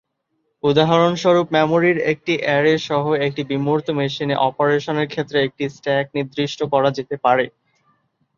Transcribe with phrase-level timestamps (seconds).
[0.63, 7.15] উদাহরণস্বরূপ, মেমরির একটি অ্যারে সহ একটি বিমূর্ত মেশিনে অপারেশনের ক্ষেত্রে একটি স্ট্যাক নির্দিষ্ট করা যেতে
[7.25, 7.45] পারে।